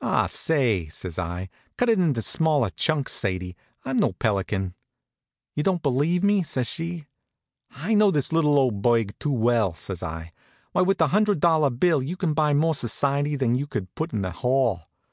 [0.00, 3.54] "Ah, say," says I, "cut it in smaller chunks, Sadie.
[3.84, 4.74] I'm no pelican."
[5.54, 7.06] "You don't believe me?" says she.
[7.70, 10.32] "I know this little old burg too well," says I.
[10.72, 14.12] "Why, with a hundred dollar bill I can buy more society than you could put
[14.12, 14.88] in a hall."